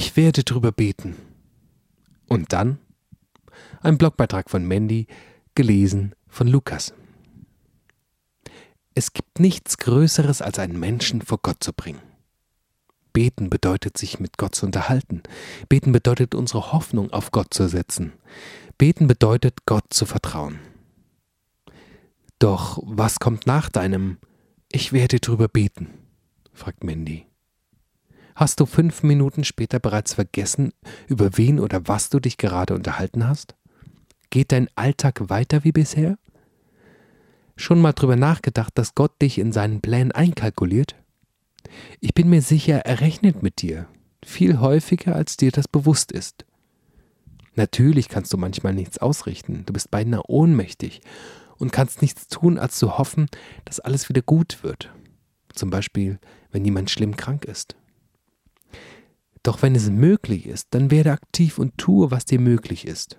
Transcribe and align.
Ich 0.00 0.16
werde 0.16 0.44
drüber 0.44 0.72
beten. 0.72 1.14
Und 2.26 2.54
dann 2.54 2.78
ein 3.82 3.98
Blogbeitrag 3.98 4.48
von 4.48 4.66
Mandy, 4.66 5.06
gelesen 5.54 6.14
von 6.26 6.48
Lukas. 6.48 6.94
Es 8.94 9.12
gibt 9.12 9.40
nichts 9.40 9.76
Größeres, 9.76 10.40
als 10.40 10.58
einen 10.58 10.80
Menschen 10.80 11.20
vor 11.20 11.36
Gott 11.42 11.62
zu 11.62 11.74
bringen. 11.74 12.00
Beten 13.12 13.50
bedeutet, 13.50 13.98
sich 13.98 14.18
mit 14.18 14.38
Gott 14.38 14.54
zu 14.54 14.64
unterhalten. 14.64 15.22
Beten 15.68 15.92
bedeutet, 15.92 16.34
unsere 16.34 16.72
Hoffnung 16.72 17.12
auf 17.12 17.30
Gott 17.30 17.52
zu 17.52 17.68
setzen. 17.68 18.14
Beten 18.78 19.06
bedeutet, 19.06 19.66
Gott 19.66 19.84
zu 19.90 20.06
vertrauen. 20.06 20.60
Doch 22.38 22.82
was 22.86 23.20
kommt 23.20 23.46
nach 23.46 23.68
deinem 23.68 24.16
Ich 24.72 24.94
werde 24.94 25.20
drüber 25.20 25.48
beten? 25.48 25.88
fragt 26.54 26.84
Mandy. 26.84 27.29
Hast 28.34 28.60
du 28.60 28.66
fünf 28.66 29.02
Minuten 29.02 29.44
später 29.44 29.78
bereits 29.78 30.14
vergessen, 30.14 30.72
über 31.08 31.36
wen 31.36 31.60
oder 31.60 31.86
was 31.88 32.10
du 32.10 32.20
dich 32.20 32.36
gerade 32.38 32.74
unterhalten 32.74 33.26
hast? 33.26 33.54
Geht 34.30 34.52
dein 34.52 34.68
Alltag 34.76 35.28
weiter 35.28 35.64
wie 35.64 35.72
bisher? 35.72 36.16
Schon 37.56 37.80
mal 37.80 37.92
drüber 37.92 38.16
nachgedacht, 38.16 38.76
dass 38.78 38.94
Gott 38.94 39.20
dich 39.20 39.38
in 39.38 39.52
seinen 39.52 39.80
Plänen 39.80 40.12
einkalkuliert? 40.12 40.96
Ich 42.00 42.14
bin 42.14 42.30
mir 42.30 42.40
sicher, 42.40 42.78
er 42.86 43.00
rechnet 43.00 43.42
mit 43.42 43.60
dir, 43.60 43.86
viel 44.24 44.60
häufiger, 44.60 45.14
als 45.14 45.36
dir 45.36 45.50
das 45.50 45.68
bewusst 45.68 46.12
ist. 46.12 46.44
Natürlich 47.54 48.08
kannst 48.08 48.32
du 48.32 48.38
manchmal 48.38 48.72
nichts 48.72 48.98
ausrichten, 48.98 49.64
du 49.66 49.72
bist 49.72 49.90
beinahe 49.90 50.22
ohnmächtig 50.28 51.00
und 51.58 51.72
kannst 51.72 52.00
nichts 52.00 52.28
tun, 52.28 52.58
als 52.58 52.78
zu 52.78 52.96
hoffen, 52.96 53.26
dass 53.64 53.80
alles 53.80 54.08
wieder 54.08 54.22
gut 54.22 54.62
wird. 54.62 54.90
Zum 55.52 55.68
Beispiel, 55.68 56.18
wenn 56.52 56.64
jemand 56.64 56.90
schlimm 56.90 57.16
krank 57.16 57.44
ist. 57.44 57.76
Doch 59.42 59.62
wenn 59.62 59.74
es 59.74 59.90
möglich 59.90 60.46
ist, 60.46 60.68
dann 60.70 60.90
werde 60.90 61.12
aktiv 61.12 61.58
und 61.58 61.78
tue, 61.78 62.10
was 62.10 62.24
dir 62.24 62.40
möglich 62.40 62.86
ist. 62.86 63.18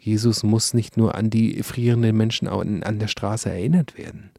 Jesus 0.00 0.42
muss 0.42 0.72
nicht 0.72 0.96
nur 0.96 1.14
an 1.14 1.28
die 1.28 1.62
frierenden 1.62 2.16
Menschen 2.16 2.48
an 2.48 2.98
der 2.98 3.08
Straße 3.08 3.50
erinnert 3.50 3.98
werden. 3.98 4.30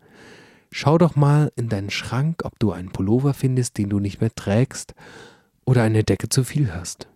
Schau 0.71 0.97
doch 0.97 1.15
mal 1.15 1.51
in 1.55 1.69
deinen 1.69 1.91
Schrank, 1.91 2.41
ob 2.45 2.57
du 2.57 2.71
einen 2.71 2.91
Pullover 2.91 3.33
findest, 3.33 3.77
den 3.77 3.89
du 3.89 3.99
nicht 3.99 4.21
mehr 4.21 4.33
trägst, 4.33 4.95
oder 5.65 5.83
eine 5.83 6.03
Decke 6.03 6.29
zu 6.29 6.43
viel 6.43 6.73
hast. 6.73 7.07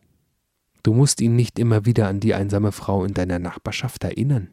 Du 0.84 0.94
musst 0.94 1.20
ihn 1.22 1.36
nicht 1.36 1.58
immer 1.58 1.86
wieder 1.86 2.08
an 2.08 2.20
die 2.20 2.36
einsame 2.36 2.72
Frau 2.72 3.06
in 3.06 3.16
deiner 3.16 3.40
Nachbarschaft 3.40 4.04
erinnern. 4.04 4.50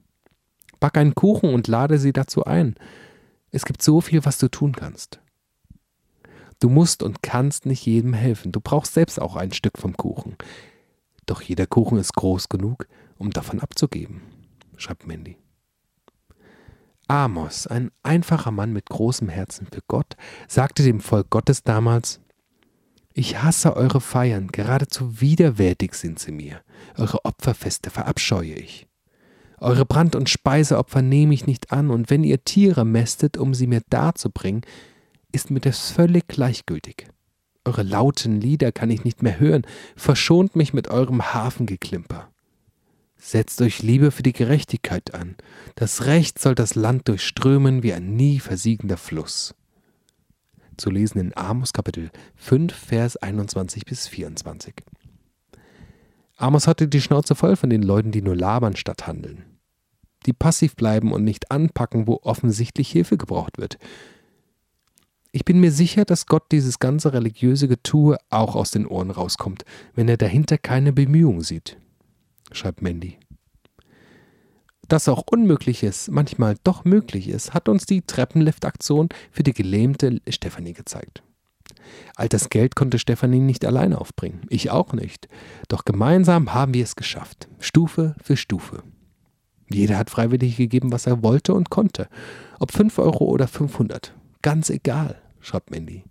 Back 0.80 0.96
einen 0.96 1.14
Kuchen 1.14 1.52
und 1.52 1.68
lade 1.68 1.98
sie 1.98 2.12
dazu 2.12 2.44
ein. 2.44 2.76
Es 3.50 3.66
gibt 3.66 3.82
so 3.82 4.00
viel, 4.00 4.24
was 4.24 4.38
du 4.38 4.48
tun 4.48 4.72
kannst. 4.72 5.20
Du 6.62 6.68
musst 6.68 7.02
und 7.02 7.24
kannst 7.24 7.66
nicht 7.66 7.84
jedem 7.86 8.14
helfen. 8.14 8.52
Du 8.52 8.60
brauchst 8.60 8.94
selbst 8.94 9.20
auch 9.20 9.34
ein 9.34 9.50
Stück 9.50 9.78
vom 9.78 9.96
Kuchen. 9.96 10.36
Doch 11.26 11.42
jeder 11.42 11.66
Kuchen 11.66 11.98
ist 11.98 12.14
groß 12.14 12.48
genug, 12.48 12.86
um 13.18 13.30
davon 13.30 13.58
abzugeben, 13.58 14.22
schreibt 14.76 15.04
Mandy. 15.04 15.36
Amos, 17.08 17.66
ein 17.66 17.90
einfacher 18.04 18.52
Mann 18.52 18.72
mit 18.72 18.88
großem 18.88 19.28
Herzen 19.28 19.66
für 19.66 19.80
Gott, 19.88 20.14
sagte 20.46 20.84
dem 20.84 21.00
Volk 21.00 21.30
Gottes 21.30 21.64
damals, 21.64 22.20
ich 23.12 23.42
hasse 23.42 23.74
eure 23.74 24.00
Feiern, 24.00 24.46
geradezu 24.46 25.20
widerwärtig 25.20 25.94
sind 25.94 26.20
sie 26.20 26.30
mir, 26.30 26.60
eure 26.96 27.24
Opferfeste 27.24 27.90
verabscheue 27.90 28.54
ich. 28.54 28.86
Eure 29.58 29.84
Brand- 29.84 30.14
und 30.14 30.30
Speiseopfer 30.30 31.02
nehme 31.02 31.34
ich 31.34 31.44
nicht 31.44 31.72
an, 31.72 31.90
und 31.90 32.08
wenn 32.08 32.22
ihr 32.22 32.44
Tiere 32.44 32.84
mästet, 32.84 33.36
um 33.36 33.52
sie 33.52 33.66
mir 33.66 33.82
darzubringen, 33.90 34.62
ist 35.32 35.50
mir 35.50 35.60
das 35.60 35.90
völlig 35.90 36.28
gleichgültig. 36.28 37.08
Eure 37.64 37.82
lauten 37.82 38.40
Lieder 38.40 38.72
kann 38.72 38.90
ich 38.90 39.04
nicht 39.04 39.22
mehr 39.22 39.38
hören, 39.38 39.62
verschont 39.96 40.56
mich 40.56 40.72
mit 40.72 40.88
eurem 40.88 41.32
Hafengeklimper. 41.32 42.28
Setzt 43.16 43.62
euch 43.62 43.82
Liebe 43.82 44.10
für 44.10 44.24
die 44.24 44.32
Gerechtigkeit 44.32 45.14
an. 45.14 45.36
Das 45.76 46.06
Recht 46.06 46.40
soll 46.40 46.56
das 46.56 46.74
Land 46.74 47.06
durchströmen 47.06 47.84
wie 47.84 47.92
ein 47.92 48.16
nie 48.16 48.40
versiegender 48.40 48.96
Fluss. 48.96 49.54
Zu 50.76 50.90
lesen 50.90 51.18
in 51.18 51.36
Amos 51.36 51.72
Kapitel 51.72 52.10
5, 52.34 52.74
Vers 52.74 53.16
21 53.16 53.84
bis 53.84 54.08
24. 54.08 54.74
Amos 56.36 56.66
hatte 56.66 56.88
die 56.88 57.00
Schnauze 57.00 57.36
voll 57.36 57.54
von 57.54 57.70
den 57.70 57.82
Leuten, 57.82 58.10
die 58.10 58.22
nur 58.22 58.34
labern 58.34 58.74
statt 58.74 59.06
handeln. 59.06 59.44
Die 60.26 60.32
passiv 60.32 60.74
bleiben 60.74 61.12
und 61.12 61.22
nicht 61.22 61.52
anpacken, 61.52 62.08
wo 62.08 62.18
offensichtlich 62.22 62.90
Hilfe 62.90 63.16
gebraucht 63.16 63.58
wird. 63.58 63.78
Ich 65.32 65.44
bin 65.44 65.60
mir 65.60 65.72
sicher, 65.72 66.04
dass 66.04 66.26
Gott 66.26 66.52
dieses 66.52 66.78
ganze 66.78 67.12
religiöse 67.12 67.66
Getue 67.66 68.18
auch 68.28 68.54
aus 68.54 68.70
den 68.70 68.86
Ohren 68.86 69.10
rauskommt, 69.10 69.64
wenn 69.94 70.08
er 70.08 70.18
dahinter 70.18 70.58
keine 70.58 70.92
Bemühung 70.92 71.40
sieht 71.42 71.78
schreibt 72.56 72.82
Mandy. 72.82 73.18
Dass 74.88 75.08
auch 75.08 75.24
Unmögliches 75.30 76.08
manchmal 76.10 76.56
doch 76.64 76.84
möglich 76.84 77.28
ist, 77.28 77.54
hat 77.54 77.68
uns 77.68 77.86
die 77.86 78.02
Treppenlift-Aktion 78.02 79.08
für 79.30 79.42
die 79.42 79.54
gelähmte 79.54 80.20
Stefanie 80.28 80.74
gezeigt. 80.74 81.22
All 82.14 82.28
das 82.28 82.50
Geld 82.50 82.76
konnte 82.76 82.98
Stefanie 82.98 83.40
nicht 83.40 83.64
alleine 83.64 84.00
aufbringen, 84.00 84.42
ich 84.48 84.70
auch 84.70 84.92
nicht. 84.92 85.28
Doch 85.68 85.84
gemeinsam 85.84 86.52
haben 86.52 86.74
wir 86.74 86.84
es 86.84 86.96
geschafft, 86.96 87.48
Stufe 87.58 88.14
für 88.22 88.36
Stufe. 88.36 88.82
Jeder 89.70 89.96
hat 89.96 90.10
freiwillig 90.10 90.56
gegeben, 90.56 90.92
was 90.92 91.06
er 91.06 91.22
wollte 91.22 91.54
und 91.54 91.70
konnte. 91.70 92.08
Ob 92.58 92.72
5 92.72 92.98
Euro 92.98 93.24
oder 93.24 93.48
500. 93.48 94.14
Ganz 94.42 94.68
egal, 94.68 95.21
schreibt 95.42 95.70
Mandy. 95.70 96.04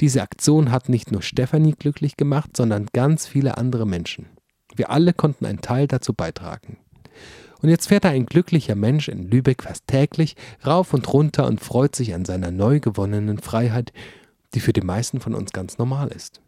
Diese 0.00 0.22
Aktion 0.22 0.72
hat 0.72 0.88
nicht 0.88 1.12
nur 1.12 1.22
Stefanie 1.22 1.74
glücklich 1.78 2.16
gemacht, 2.16 2.56
sondern 2.56 2.88
ganz 2.92 3.26
viele 3.26 3.56
andere 3.58 3.86
Menschen. 3.86 4.26
Wir 4.74 4.90
alle 4.90 5.12
konnten 5.12 5.46
einen 5.46 5.60
Teil 5.60 5.86
dazu 5.86 6.12
beitragen. 6.12 6.78
Und 7.62 7.70
jetzt 7.70 7.86
fährt 7.88 8.04
da 8.04 8.10
ein 8.10 8.26
glücklicher 8.26 8.74
Mensch 8.74 9.08
in 9.08 9.30
Lübeck 9.30 9.62
fast 9.62 9.86
täglich 9.86 10.36
rauf 10.66 10.92
und 10.92 11.10
runter 11.12 11.46
und 11.46 11.60
freut 11.60 11.94
sich 11.94 12.12
an 12.12 12.24
seiner 12.24 12.50
neu 12.50 12.80
gewonnenen 12.80 13.38
Freiheit, 13.38 13.92
die 14.52 14.60
für 14.60 14.72
die 14.72 14.82
meisten 14.82 15.20
von 15.20 15.34
uns 15.34 15.52
ganz 15.52 15.78
normal 15.78 16.08
ist. 16.08 16.40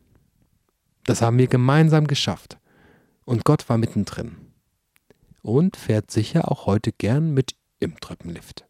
Das 1.05 1.23
haben 1.23 1.39
wir 1.39 1.47
gemeinsam 1.47 2.07
geschafft. 2.07 2.59
Und 3.25 3.45
Gott 3.45 3.69
war 3.69 3.79
mittendrin. 3.79 4.37
Und 5.43 5.77
fährt 5.77 6.11
sicher 6.11 6.51
auch 6.51 6.67
heute 6.67 6.93
gern 6.93 7.33
mit 7.33 7.55
im 7.79 7.99
Treppenlift. 7.99 8.67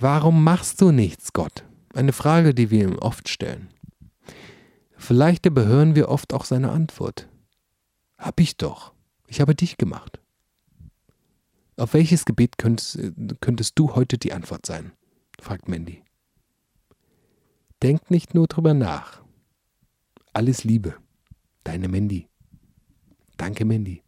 Warum 0.00 0.42
machst 0.42 0.80
du 0.80 0.92
nichts, 0.92 1.34
Gott? 1.34 1.62
Eine 1.92 2.14
Frage, 2.14 2.54
die 2.54 2.70
wir 2.70 2.84
ihm 2.84 2.98
oft 2.98 3.28
stellen. 3.28 3.68
Vielleicht 4.96 5.44
überhören 5.44 5.94
wir 5.94 6.08
oft 6.08 6.32
auch 6.32 6.46
seine 6.46 6.70
Antwort. 6.70 7.28
Hab 8.16 8.40
ich 8.40 8.56
doch. 8.56 8.94
Ich 9.26 9.42
habe 9.42 9.54
dich 9.54 9.76
gemacht. 9.76 10.18
Auf 11.76 11.92
welches 11.92 12.24
Gebet 12.24 12.56
könntest, 12.56 12.98
könntest 13.40 13.78
du 13.78 13.94
heute 13.94 14.16
die 14.16 14.32
Antwort 14.32 14.64
sein? 14.64 14.92
fragt 15.38 15.68
Mandy. 15.68 16.02
Denk 17.82 18.10
nicht 18.10 18.34
nur 18.34 18.46
drüber 18.46 18.72
nach. 18.72 19.22
Alles 20.32 20.64
Liebe. 20.64 20.94
Deine 21.62 21.88
Mandy. 21.88 22.26
Danke, 23.36 23.66
Mandy. 23.66 24.02